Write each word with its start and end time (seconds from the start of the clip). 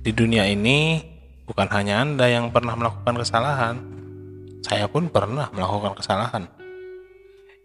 Di 0.00 0.16
dunia 0.16 0.48
ini, 0.48 1.04
bukan 1.44 1.68
hanya 1.76 2.00
Anda 2.00 2.24
yang 2.24 2.48
pernah 2.48 2.72
melakukan 2.72 3.20
kesalahan, 3.20 3.76
saya 4.64 4.88
pun 4.88 5.12
pernah 5.12 5.52
melakukan 5.52 5.92
kesalahan. 5.92 6.48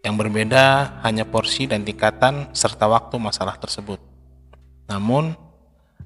Yang 0.04 0.14
berbeda 0.20 1.00
hanya 1.00 1.24
porsi 1.24 1.64
dan 1.64 1.80
tingkatan 1.80 2.52
serta 2.52 2.92
waktu 2.92 3.16
masalah 3.16 3.56
tersebut. 3.56 3.96
Namun, 4.84 5.32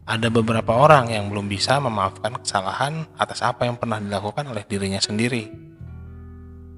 ada 0.06 0.30
beberapa 0.30 0.70
orang 0.70 1.10
yang 1.10 1.26
belum 1.34 1.50
bisa 1.50 1.82
memaafkan 1.82 2.38
kesalahan 2.38 3.10
atas 3.18 3.42
apa 3.42 3.66
yang 3.66 3.74
pernah 3.74 3.98
dilakukan 3.98 4.46
oleh 4.54 4.62
dirinya 4.70 5.02
sendiri. 5.02 5.50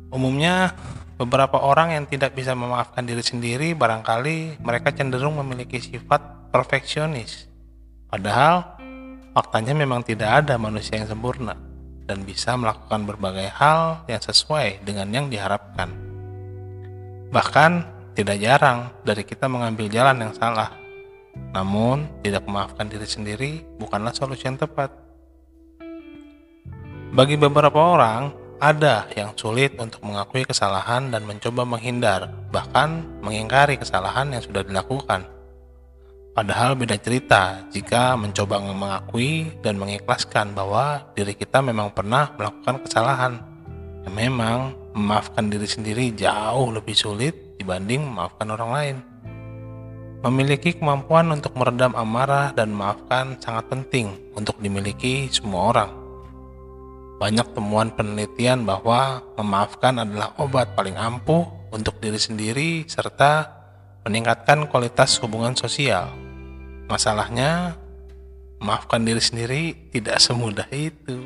Umumnya, 0.08 0.72
beberapa 1.20 1.60
orang 1.60 1.92
yang 1.92 2.04
tidak 2.08 2.32
bisa 2.32 2.56
memaafkan 2.56 3.04
diri 3.04 3.20
sendiri 3.20 3.76
barangkali 3.76 4.64
mereka 4.64 4.96
cenderung 4.96 5.36
memiliki 5.44 5.76
sifat 5.76 6.48
perfeksionis. 6.48 7.52
Padahal, 8.08 8.81
faktanya 9.32 9.72
memang 9.76 10.04
tidak 10.04 10.44
ada 10.44 10.60
manusia 10.60 11.00
yang 11.00 11.08
sempurna 11.08 11.56
dan 12.06 12.24
bisa 12.24 12.56
melakukan 12.56 13.08
berbagai 13.08 13.48
hal 13.56 14.04
yang 14.08 14.20
sesuai 14.20 14.84
dengan 14.84 15.08
yang 15.12 15.26
diharapkan. 15.32 15.92
Bahkan, 17.32 17.72
tidak 18.12 18.36
jarang 18.44 18.92
dari 19.08 19.24
kita 19.24 19.48
mengambil 19.48 19.88
jalan 19.88 20.20
yang 20.20 20.32
salah 20.36 20.82
namun, 21.52 22.08
tidak 22.24 22.44
memaafkan 22.48 22.88
diri 22.88 23.08
sendiri 23.08 23.50
bukanlah 23.80 24.12
solusi 24.12 24.48
yang 24.48 24.60
tepat. 24.60 24.92
Bagi 27.12 27.36
beberapa 27.36 27.76
orang, 27.76 28.32
ada 28.56 29.04
yang 29.12 29.36
sulit 29.36 29.76
untuk 29.76 30.00
mengakui 30.00 30.48
kesalahan 30.48 31.12
dan 31.12 31.28
mencoba 31.28 31.68
menghindar, 31.68 32.32
bahkan 32.48 33.04
mengingkari 33.20 33.76
kesalahan 33.76 34.32
yang 34.32 34.40
sudah 34.40 34.64
dilakukan. 34.64 35.28
Padahal 36.32 36.72
beda 36.80 36.96
cerita 36.96 37.60
jika 37.68 38.16
mencoba 38.16 38.56
mengakui 38.56 39.52
dan 39.60 39.76
mengikhlaskan 39.76 40.56
bahwa 40.56 41.04
diri 41.12 41.36
kita 41.36 41.60
memang 41.60 41.92
pernah 41.92 42.32
melakukan 42.40 42.80
kesalahan. 42.88 43.36
Yang 44.08 44.14
memang 44.16 44.58
memaafkan 44.96 45.52
diri 45.52 45.68
sendiri 45.68 46.08
jauh 46.16 46.72
lebih 46.72 46.96
sulit 46.96 47.60
dibanding 47.60 48.00
memaafkan 48.08 48.48
orang 48.48 48.70
lain. 48.72 48.96
Memiliki 50.24 50.72
kemampuan 50.72 51.28
untuk 51.36 51.52
meredam 51.52 51.92
amarah 51.92 52.56
dan 52.56 52.72
memaafkan 52.72 53.36
sangat 53.36 53.68
penting 53.68 54.16
untuk 54.32 54.56
dimiliki 54.56 55.28
semua 55.28 55.68
orang. 55.68 55.90
Banyak 57.20 57.52
temuan 57.52 57.92
penelitian 57.92 58.64
bahwa 58.64 59.20
memaafkan 59.36 60.00
adalah 60.00 60.32
obat 60.40 60.72
paling 60.72 60.96
ampuh 60.96 61.44
untuk 61.76 62.00
diri 62.00 62.16
sendiri 62.16 62.88
serta 62.88 63.61
meningkatkan 64.02 64.66
kualitas 64.66 65.18
hubungan 65.22 65.54
sosial. 65.54 66.10
Masalahnya, 66.90 67.78
memaafkan 68.58 69.02
diri 69.02 69.22
sendiri 69.22 69.62
tidak 69.90 70.18
semudah 70.22 70.66
itu. 70.70 71.18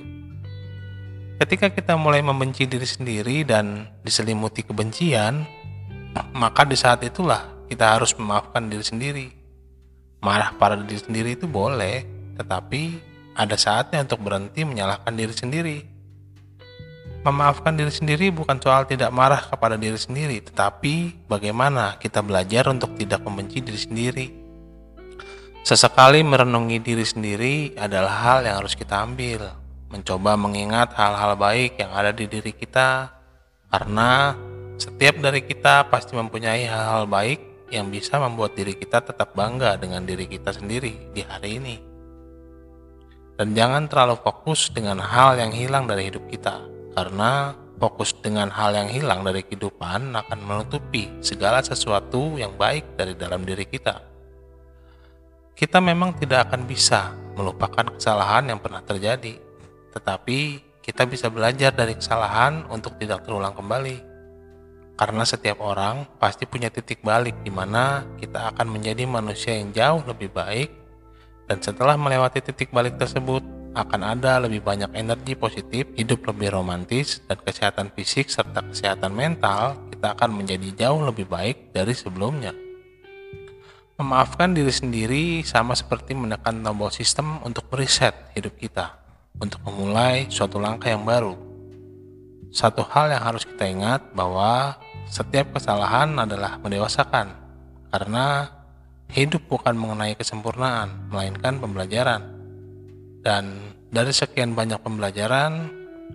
Ketika 1.36 1.68
kita 1.68 2.00
mulai 2.00 2.24
membenci 2.24 2.64
diri 2.64 2.88
sendiri 2.88 3.44
dan 3.44 3.88
diselimuti 4.00 4.64
kebencian, 4.64 5.44
maka 6.32 6.64
di 6.64 6.76
saat 6.76 7.04
itulah 7.04 7.44
kita 7.68 7.96
harus 7.96 8.16
memaafkan 8.16 8.72
diri 8.72 8.84
sendiri. 8.84 9.26
Marah 10.24 10.56
pada 10.56 10.80
diri 10.80 10.96
sendiri 10.96 11.36
itu 11.36 11.44
boleh, 11.44 12.08
tetapi 12.40 12.82
ada 13.36 13.52
saatnya 13.60 14.00
untuk 14.00 14.24
berhenti 14.24 14.64
menyalahkan 14.64 15.12
diri 15.12 15.34
sendiri. 15.36 15.76
Memaafkan 17.26 17.74
diri 17.74 17.90
sendiri 17.90 18.30
bukan 18.30 18.62
soal 18.62 18.86
tidak 18.86 19.10
marah 19.10 19.42
kepada 19.42 19.74
diri 19.74 19.98
sendiri, 19.98 20.38
tetapi 20.46 21.26
bagaimana 21.26 21.98
kita 21.98 22.22
belajar 22.22 22.70
untuk 22.70 22.94
tidak 22.94 23.18
membenci 23.26 23.58
diri 23.66 23.80
sendiri. 23.82 24.26
Sesekali 25.66 26.22
merenungi 26.22 26.78
diri 26.78 27.02
sendiri 27.02 27.74
adalah 27.74 28.14
hal 28.22 28.38
yang 28.46 28.62
harus 28.62 28.78
kita 28.78 29.02
ambil, 29.02 29.58
mencoba 29.90 30.38
mengingat 30.38 30.94
hal-hal 30.94 31.34
baik 31.34 31.74
yang 31.82 31.90
ada 31.90 32.14
di 32.14 32.30
diri 32.30 32.54
kita, 32.54 33.10
karena 33.74 34.38
setiap 34.78 35.18
dari 35.18 35.42
kita 35.42 35.90
pasti 35.90 36.14
mempunyai 36.14 36.62
hal-hal 36.62 37.10
baik 37.10 37.42
yang 37.74 37.90
bisa 37.90 38.22
membuat 38.22 38.54
diri 38.54 38.78
kita 38.78 39.02
tetap 39.02 39.34
bangga 39.34 39.74
dengan 39.74 40.06
diri 40.06 40.30
kita 40.30 40.54
sendiri 40.54 41.10
di 41.10 41.26
hari 41.26 41.58
ini. 41.58 41.76
Dan 43.34 43.50
jangan 43.50 43.90
terlalu 43.90 44.14
fokus 44.22 44.70
dengan 44.70 45.02
hal 45.02 45.34
yang 45.42 45.50
hilang 45.50 45.90
dari 45.90 46.06
hidup 46.06 46.22
kita, 46.30 46.75
karena 46.96 47.52
fokus 47.76 48.16
dengan 48.16 48.48
hal 48.48 48.72
yang 48.72 48.88
hilang 48.88 49.20
dari 49.20 49.44
kehidupan 49.44 50.16
akan 50.16 50.38
menutupi 50.40 51.12
segala 51.20 51.60
sesuatu 51.60 52.40
yang 52.40 52.56
baik 52.56 52.96
dari 52.96 53.12
dalam 53.12 53.44
diri 53.44 53.68
kita. 53.68 54.00
Kita 55.52 55.78
memang 55.80 56.16
tidak 56.16 56.48
akan 56.48 56.64
bisa 56.64 57.12
melupakan 57.36 57.84
kesalahan 57.92 58.48
yang 58.48 58.60
pernah 58.60 58.80
terjadi, 58.80 59.36
tetapi 59.92 60.64
kita 60.80 61.04
bisa 61.04 61.28
belajar 61.28 61.72
dari 61.76 61.96
kesalahan 61.96 62.64
untuk 62.72 62.96
tidak 62.96 63.24
terulang 63.28 63.52
kembali. 63.52 64.16
Karena 64.96 65.28
setiap 65.28 65.60
orang 65.60 66.08
pasti 66.16 66.48
punya 66.48 66.72
titik 66.72 67.04
balik 67.04 67.36
di 67.44 67.52
mana 67.52 68.08
kita 68.16 68.56
akan 68.56 68.72
menjadi 68.72 69.04
manusia 69.04 69.52
yang 69.52 69.68
jauh 69.76 70.00
lebih 70.08 70.32
baik 70.32 70.72
dan 71.44 71.60
setelah 71.60 72.00
melewati 72.00 72.40
titik 72.40 72.72
balik 72.72 72.96
tersebut 72.96 73.44
akan 73.76 74.16
ada 74.16 74.40
lebih 74.40 74.64
banyak 74.64 74.88
energi 74.96 75.36
positif, 75.36 75.92
hidup 75.92 76.24
lebih 76.24 76.56
romantis, 76.56 77.20
dan 77.28 77.36
kesehatan 77.36 77.92
fisik 77.92 78.32
serta 78.32 78.64
kesehatan 78.64 79.12
mental 79.12 79.76
kita 79.92 80.16
akan 80.16 80.40
menjadi 80.40 80.88
jauh 80.88 81.04
lebih 81.04 81.28
baik 81.28 81.76
dari 81.76 81.92
sebelumnya. 81.92 82.56
Memaafkan 84.00 84.52
diri 84.52 84.72
sendiri 84.72 85.24
sama 85.44 85.76
seperti 85.76 86.16
menekan 86.16 86.60
tombol 86.60 86.88
sistem 86.92 87.40
untuk 87.44 87.68
reset 87.72 88.12
hidup 88.36 88.56
kita, 88.56 88.96
untuk 89.40 89.60
memulai 89.68 90.28
suatu 90.28 90.56
langkah 90.56 90.92
yang 90.92 91.04
baru. 91.04 91.32
Satu 92.52 92.84
hal 92.84 93.12
yang 93.12 93.24
harus 93.24 93.44
kita 93.44 93.64
ingat 93.68 94.00
bahwa 94.16 94.76
setiap 95.08 95.56
kesalahan 95.56 96.12
adalah 96.16 96.60
mendewasakan, 96.60 97.32
karena 97.88 98.52
hidup 99.12 99.48
bukan 99.48 99.72
mengenai 99.72 100.12
kesempurnaan, 100.12 101.08
melainkan 101.08 101.56
pembelajaran. 101.56 102.35
Dan 103.26 103.74
dari 103.90 104.14
sekian 104.14 104.54
banyak 104.54 104.78
pembelajaran, 104.86 105.66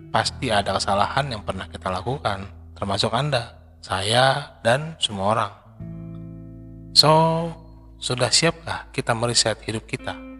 pasti 0.08 0.48
ada 0.48 0.80
kesalahan 0.80 1.28
yang 1.28 1.44
pernah 1.44 1.68
kita 1.68 1.92
lakukan, 1.92 2.48
termasuk 2.72 3.12
Anda, 3.12 3.52
saya, 3.84 4.56
dan 4.64 4.96
semua 4.96 5.36
orang. 5.36 5.52
So, 6.96 7.12
sudah 8.00 8.32
siapkah 8.32 8.88
kita 8.96 9.12
mereset 9.12 9.60
hidup 9.60 9.84
kita? 9.84 10.31